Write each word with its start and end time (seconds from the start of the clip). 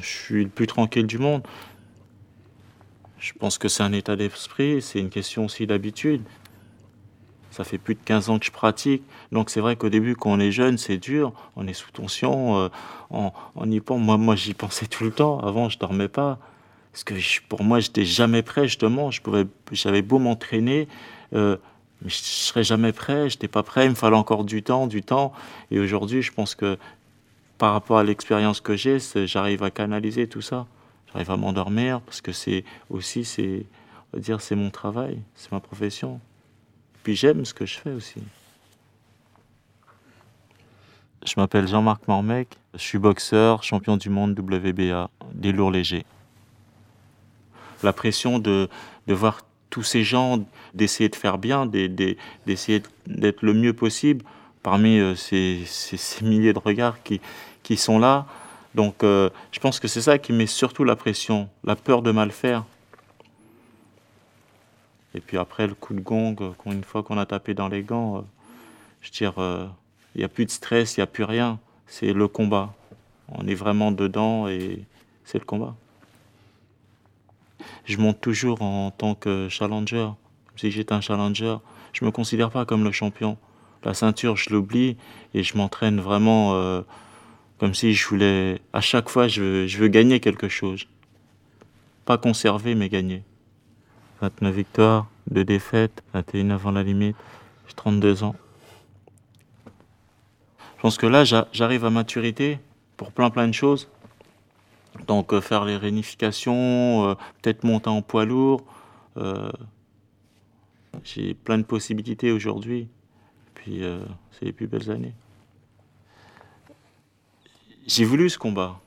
Je 0.00 0.06
suis 0.06 0.44
le 0.44 0.50
plus 0.50 0.66
tranquille 0.66 1.06
du 1.06 1.18
monde. 1.18 1.42
Je 3.18 3.32
pense 3.38 3.58
que 3.58 3.68
c'est 3.68 3.82
un 3.82 3.92
état 3.92 4.16
d'esprit, 4.16 4.82
c'est 4.82 4.98
une 4.98 5.10
question 5.10 5.44
aussi 5.44 5.66
d'habitude. 5.66 6.22
Ça 7.52 7.64
fait 7.64 7.78
plus 7.78 7.94
de 7.94 8.00
15 8.04 8.30
ans 8.30 8.38
que 8.38 8.46
je 8.46 8.50
pratique. 8.50 9.02
Donc 9.30 9.50
c'est 9.50 9.60
vrai 9.60 9.76
qu'au 9.76 9.90
début, 9.90 10.16
quand 10.16 10.30
on 10.32 10.40
est 10.40 10.50
jeune, 10.50 10.78
c'est 10.78 10.96
dur. 10.96 11.32
On 11.54 11.66
est 11.66 11.74
sous 11.74 11.90
tension. 11.90 12.58
Euh, 12.58 12.68
on, 13.10 13.70
y 13.70 13.78
pense. 13.80 14.00
Moi, 14.00 14.16
moi 14.16 14.36
j'y 14.36 14.54
pensais 14.54 14.86
tout 14.86 15.04
le 15.04 15.10
temps. 15.10 15.38
Avant, 15.40 15.68
je 15.68 15.78
dormais 15.78 16.08
pas. 16.08 16.38
Parce 16.92 17.04
que 17.04 17.14
pour 17.48 17.62
moi, 17.62 17.80
j'étais 17.80 18.04
jamais 18.04 18.42
prêt, 18.42 18.68
justement. 18.68 19.10
Je 19.10 19.20
pouvais, 19.20 19.46
j'avais 19.70 20.02
beau 20.02 20.18
m'entraîner, 20.18 20.88
euh, 21.34 21.56
mais 22.00 22.10
je 22.10 22.16
serais 22.16 22.64
jamais 22.64 22.92
prêt. 22.92 23.28
J'étais 23.28 23.48
pas 23.48 23.62
prêt. 23.62 23.84
Il 23.84 23.90
me 23.90 23.94
fallait 23.94 24.16
encore 24.16 24.44
du 24.44 24.62
temps, 24.62 24.86
du 24.86 25.02
temps. 25.02 25.32
Et 25.70 25.78
aujourd'hui, 25.78 26.22
je 26.22 26.32
pense 26.32 26.54
que 26.54 26.78
par 27.62 27.74
rapport 27.74 27.98
à 27.98 28.02
l'expérience 28.02 28.60
que 28.60 28.74
j'ai, 28.74 28.98
j'arrive 29.24 29.62
à 29.62 29.70
canaliser 29.70 30.26
tout 30.26 30.40
ça 30.40 30.66
j'arrive 31.12 31.30
à 31.30 31.36
m'endormir 31.36 32.00
parce 32.00 32.20
que 32.20 32.32
c'est 32.32 32.64
aussi, 32.90 33.24
c'est, 33.24 33.66
dire, 34.16 34.40
c'est 34.40 34.56
mon 34.56 34.70
travail, 34.70 35.20
c'est 35.36 35.52
ma 35.52 35.60
profession. 35.60 36.18
Puis 37.04 37.14
j'aime 37.14 37.44
ce 37.44 37.54
que 37.54 37.64
je 37.64 37.78
fais 37.78 37.92
aussi. 37.92 38.20
Je 41.24 41.34
m'appelle 41.36 41.68
Jean-Marc 41.68 42.08
Mormec, 42.08 42.58
je 42.74 42.80
suis 42.80 42.98
boxeur, 42.98 43.62
champion 43.62 43.96
du 43.96 44.10
monde 44.10 44.36
WBA, 44.36 45.08
des 45.32 45.52
lourds 45.52 45.70
légers. 45.70 46.04
La 47.84 47.92
pression 47.92 48.40
de, 48.40 48.68
de 49.06 49.14
voir 49.14 49.42
tous 49.70 49.84
ces 49.84 50.02
gens, 50.02 50.44
d'essayer 50.74 51.08
de 51.08 51.14
faire 51.14 51.38
bien, 51.38 51.66
d'essayer 51.66 52.82
d'être 53.06 53.42
le 53.42 53.54
mieux 53.54 53.72
possible 53.72 54.24
parmi 54.62 54.98
euh, 54.98 55.14
ces, 55.14 55.64
milliers 56.22 56.52
de 56.52 56.58
regards 56.58 56.98
qui, 57.02 57.20
sont 57.76 57.98
là, 57.98 58.26
donc 58.74 59.02
euh, 59.02 59.30
je 59.50 59.58
pense 59.60 59.80
que 59.80 59.88
c'est 59.88 60.02
ça 60.02 60.18
qui 60.18 60.32
met 60.32 60.46
surtout 60.46 60.84
la 60.84 60.94
pression, 60.94 61.48
la 61.64 61.74
peur 61.74 62.02
de 62.02 62.10
mal 62.10 62.30
faire. 62.30 62.64
Et 65.14 65.20
puis 65.20 65.38
après 65.38 65.66
le 65.66 65.74
coup 65.74 65.94
de 65.94 66.00
gong, 66.00 66.36
euh, 66.40 66.52
une 66.66 66.84
fois 66.84 67.02
qu'on 67.02 67.18
a 67.18 67.26
tapé 67.26 67.54
dans 67.54 67.68
les 67.68 67.82
gants, 67.82 68.24
je 69.00 69.10
dire, 69.10 69.34
il 70.14 70.18
n'y 70.18 70.24
a 70.24 70.28
plus 70.28 70.44
de 70.44 70.50
stress, 70.50 70.96
il 70.96 71.00
n'y 71.00 71.04
a 71.04 71.06
plus 71.06 71.24
rien. 71.24 71.58
C'est 71.86 72.12
le 72.12 72.28
combat. 72.28 72.72
On 73.28 73.46
est 73.46 73.54
vraiment 73.54 73.90
dedans 73.90 74.48
et 74.48 74.84
c'est 75.24 75.38
le 75.38 75.44
combat. 75.44 75.74
Je 77.84 77.96
monte 77.96 78.20
toujours 78.20 78.62
en 78.62 78.90
tant 78.90 79.14
que 79.14 79.48
challenger, 79.48 80.08
si 80.56 80.70
j'étais 80.70 80.92
un 80.92 81.00
challenger. 81.00 81.56
Je 81.92 82.04
ne 82.04 82.06
me 82.06 82.12
considère 82.12 82.50
pas 82.50 82.64
comme 82.64 82.84
le 82.84 82.92
champion. 82.92 83.36
La 83.84 83.94
ceinture, 83.94 84.36
je 84.36 84.50
l'oublie 84.50 84.96
et 85.34 85.42
je 85.42 85.56
m'entraîne 85.56 86.00
vraiment 86.00 86.84
comme 87.62 87.74
si 87.74 87.94
je 87.94 88.08
voulais, 88.08 88.60
à 88.72 88.80
chaque 88.80 89.08
fois, 89.08 89.28
je 89.28 89.78
veux, 89.78 89.86
gagner 89.86 90.18
quelque 90.18 90.48
chose. 90.48 90.88
Pas 92.04 92.18
conserver, 92.18 92.74
mais 92.74 92.88
gagner. 92.88 93.22
29 94.20 94.52
victoires, 94.52 95.06
2 95.30 95.44
défaites, 95.44 96.02
21 96.12 96.50
avant 96.50 96.72
la 96.72 96.82
limite. 96.82 97.14
J'ai 97.68 97.74
32 97.74 98.24
ans. 98.24 98.34
Je 100.76 100.82
pense 100.82 100.98
que 100.98 101.06
là, 101.06 101.22
j'arrive 101.22 101.84
à 101.84 101.90
maturité 101.90 102.58
pour 102.96 103.12
plein 103.12 103.30
plein 103.30 103.46
de 103.46 103.54
choses. 103.54 103.88
Donc 105.06 105.32
euh, 105.32 105.40
faire 105.40 105.64
les 105.64 105.76
réunifications, 105.76 107.10
euh, 107.10 107.14
peut-être 107.40 107.62
monter 107.62 107.90
en 107.90 108.02
poids 108.02 108.24
lourd. 108.24 108.64
Euh, 109.18 109.52
j'ai 111.04 111.34
plein 111.34 111.58
de 111.58 111.62
possibilités 111.62 112.32
aujourd'hui. 112.32 112.88
Puis 113.62 113.80
c'est 114.32 114.44
les 114.44 114.52
plus 114.52 114.66
belles 114.66 114.90
années. 114.90 115.14
J'ai 117.86 118.04
voulu 118.04 118.28
ce 118.28 118.38
combat. 118.38 118.80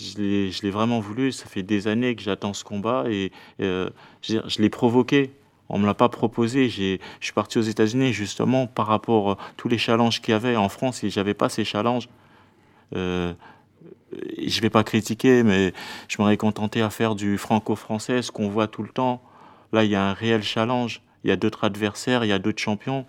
Je 0.00 0.18
l'ai 0.62 0.70
vraiment 0.70 0.98
voulu. 1.00 1.32
Ça 1.32 1.46
fait 1.46 1.62
des 1.62 1.86
années 1.86 2.16
que 2.16 2.22
j'attends 2.22 2.52
ce 2.52 2.64
combat 2.64 3.04
et 3.08 3.30
euh, 3.60 3.90
je, 4.22 4.60
l'ai 4.60 4.70
provoqué. 4.70 5.30
On 5.68 5.78
me 5.78 5.86
l'a 5.86 5.94
pas 5.94 6.08
proposé. 6.08 6.68
Je 6.68 6.98
suis 7.20 7.32
parti 7.32 7.58
aux 7.58 7.62
États-Unis 7.62 8.12
justement 8.12 8.66
par 8.66 8.86
rapport 8.86 9.32
à 9.32 9.38
tous 9.56 9.68
les 9.68 9.78
challenges 9.78 10.20
qu'il 10.20 10.32
y 10.32 10.34
avait 10.34 10.56
en 10.56 10.68
France 10.68 11.04
et 11.04 11.10
j'avais 11.10 11.34
pas 11.34 11.48
ces 11.48 11.64
challenges. 11.64 12.08
Euh, 12.96 13.32
je 14.36 14.60
vais 14.60 14.70
pas 14.70 14.84
critiquer, 14.84 15.42
mais 15.42 15.72
je 16.08 16.16
m'aurais 16.18 16.36
contenté 16.36 16.82
à 16.82 16.90
faire 16.90 17.14
du 17.14 17.38
franco-français, 17.38 18.22
ce 18.22 18.30
qu'on 18.30 18.48
voit 18.48 18.68
tout 18.68 18.82
le 18.82 18.90
temps. 18.90 19.22
Là, 19.72 19.84
il 19.84 19.90
y 19.90 19.96
a 19.96 20.04
un 20.04 20.12
réel 20.12 20.42
challenge. 20.42 21.02
Il 21.24 21.30
y 21.30 21.32
a 21.32 21.36
d'autres 21.36 21.64
adversaires, 21.64 22.24
il 22.24 22.28
y 22.28 22.32
a 22.32 22.38
d'autres 22.38 22.60
champions. 22.60 23.06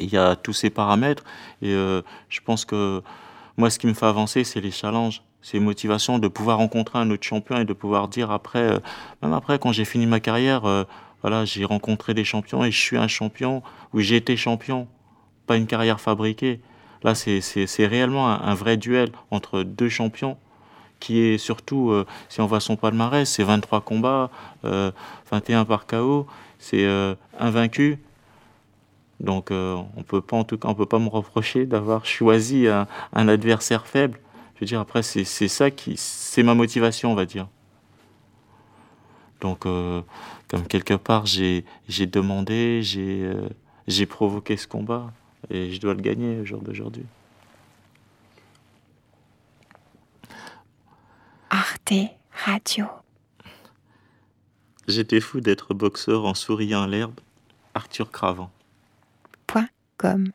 Il 0.00 0.10
y 0.12 0.16
a 0.16 0.36
tous 0.36 0.52
ces 0.52 0.70
paramètres. 0.70 1.24
Et 1.62 1.72
euh, 1.72 2.02
je 2.28 2.40
pense 2.40 2.64
que 2.64 3.02
moi, 3.56 3.70
ce 3.70 3.78
qui 3.78 3.86
me 3.86 3.94
fait 3.94 4.06
avancer, 4.06 4.44
c'est 4.44 4.60
les 4.60 4.70
challenges, 4.70 5.22
les 5.52 5.60
motivations 5.60 6.18
de 6.18 6.28
pouvoir 6.28 6.58
rencontrer 6.58 6.98
un 6.98 7.10
autre 7.10 7.24
champion 7.24 7.58
et 7.58 7.64
de 7.64 7.72
pouvoir 7.72 8.08
dire 8.08 8.30
après, 8.30 8.60
euh, 8.60 8.78
même 9.22 9.32
après, 9.32 9.58
quand 9.58 9.72
j'ai 9.72 9.84
fini 9.84 10.06
ma 10.06 10.20
carrière, 10.20 10.64
euh, 10.66 10.84
voilà, 11.22 11.44
j'ai 11.44 11.64
rencontré 11.64 12.14
des 12.14 12.24
champions 12.24 12.64
et 12.64 12.70
je 12.70 12.78
suis 12.78 12.96
un 12.96 13.08
champion 13.08 13.62
ou 13.92 14.00
j'ai 14.00 14.16
été 14.16 14.36
champion, 14.36 14.86
pas 15.46 15.56
une 15.56 15.66
carrière 15.66 16.00
fabriquée. 16.00 16.60
Là, 17.02 17.14
c'est 17.14 17.86
réellement 17.86 18.28
un, 18.28 18.54
vrai 18.54 18.76
duel 18.76 19.10
entre 19.30 19.62
deux 19.62 19.88
champions 19.88 20.36
qui 20.98 21.20
est 21.20 21.38
surtout, 21.38 21.94
si 22.28 22.40
on 22.40 22.46
voit 22.46 22.58
son 22.58 22.74
palmarès, 22.74 23.28
c'est 23.28 23.44
23 23.44 23.82
combats, 23.82 24.30
21 24.64 25.64
par 25.64 25.86
KO, 25.86 26.26
c'est 26.58 26.84
invaincu, 27.38 27.98
donc 29.20 29.50
euh, 29.50 29.76
on 29.96 30.02
peut 30.02 30.20
pas 30.20 30.36
en 30.36 30.44
tout 30.44 30.58
cas 30.58 30.68
on 30.68 30.74
peut 30.74 30.86
pas 30.86 30.98
me 30.98 31.08
reprocher 31.08 31.66
d'avoir 31.66 32.06
choisi 32.06 32.66
un, 32.68 32.86
adversaire 33.12 33.86
faible. 33.86 34.20
Je 34.54 34.60
veux 34.60 34.66
dire 34.66 34.80
après 34.80 35.02
c'est 35.02 35.24
ça 35.24 35.70
qui 35.70 35.96
c'est 35.96 36.42
ma 36.42 36.54
motivation 36.54 37.12
on 37.12 37.14
va 37.14 37.26
dire. 37.26 37.48
Donc 39.40 39.66
euh, 39.66 40.02
comme 40.48 40.66
quelque 40.66 40.94
part 40.94 41.26
j'ai 41.26 41.64
demandé 41.88 42.80
j'ai 42.82 43.24
euh, 43.24 43.48
j'ai 43.88 44.06
provoqué 44.06 44.56
ce 44.56 44.68
combat 44.68 45.12
et 45.50 45.72
je 45.72 45.80
dois 45.80 45.94
le 45.94 46.00
gagner 46.00 46.40
au 46.40 46.44
jour 46.44 46.62
d'aujourd'hui. 46.62 47.06
Arte 51.50 51.94
Radio. 52.44 52.86
J'étais 54.86 55.20
fou 55.20 55.40
d'être 55.40 55.74
boxeur 55.74 56.24
en 56.24 56.34
souriant 56.34 56.82
à 56.82 56.86
l'herbe. 56.86 57.18
Arthur 57.74 58.10
Cravant 58.10 58.50
comme 59.98 60.32